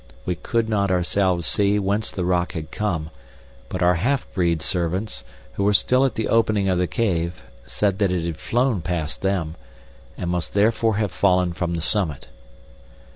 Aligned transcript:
We 0.25 0.33
could 0.33 0.67
not 0.67 0.89
ourselves 0.89 1.45
see 1.45 1.77
whence 1.77 2.09
the 2.09 2.25
rock 2.25 2.53
had 2.53 2.71
come, 2.71 3.11
but 3.69 3.83
our 3.83 3.93
half 3.93 4.25
breed 4.33 4.63
servants, 4.63 5.23
who 5.53 5.63
were 5.63 5.75
still 5.75 6.05
at 6.05 6.15
the 6.15 6.27
opening 6.27 6.67
of 6.69 6.79
the 6.79 6.87
cave, 6.87 7.43
said 7.67 7.99
that 7.99 8.11
it 8.11 8.25
had 8.25 8.37
flown 8.37 8.81
past 8.81 9.21
them, 9.21 9.53
and 10.17 10.31
must 10.31 10.55
therefore 10.55 10.95
have 10.95 11.11
fallen 11.11 11.53
from 11.53 11.75
the 11.75 11.81
summit. 11.81 12.29